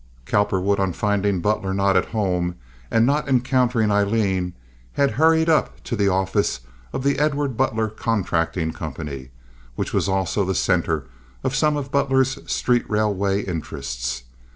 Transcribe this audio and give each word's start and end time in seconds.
Cowperwood, 0.25 0.79
on 0.79 0.93
finding 0.93 1.41
Butler 1.41 1.75
not 1.75 1.95
at 1.95 2.05
home, 2.05 2.55
and 2.89 3.05
not 3.05 3.29
encountering 3.29 3.91
Aileen, 3.91 4.53
had 4.93 5.11
hurried 5.11 5.47
up 5.47 5.83
to 5.83 5.95
the 5.95 6.07
office 6.07 6.61
of 6.91 7.03
the 7.03 7.19
Edward 7.19 7.55
Butler 7.55 7.87
Contracting 7.87 8.73
Company, 8.73 9.29
which 9.75 9.93
was 9.93 10.09
also 10.09 10.43
the 10.43 10.55
center 10.55 11.05
of 11.43 11.53
some 11.55 11.77
of 11.77 11.91
Butler's 11.91 12.39
street 12.51 12.89
railway 12.89 13.43
interests. 13.43 14.23